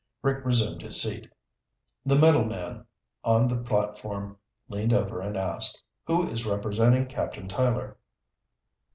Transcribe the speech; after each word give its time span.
Rick 0.23 0.43
resumed 0.43 0.81
his 0.81 0.99
seat. 0.99 1.31
The 2.07 2.15
middle 2.15 2.45
man 2.45 2.87
on 3.23 3.47
the 3.47 3.57
platform 3.57 4.39
leaned 4.67 4.93
over 4.93 5.21
and 5.21 5.37
asked, 5.37 5.79
"Who 6.07 6.27
is 6.27 6.43
representing 6.43 7.05
Captain 7.05 7.47
Tyler?" 7.47 7.97